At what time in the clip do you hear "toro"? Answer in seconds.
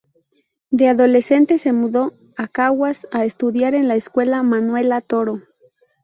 5.01-5.43